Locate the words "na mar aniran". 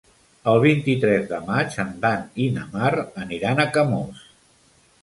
2.57-3.67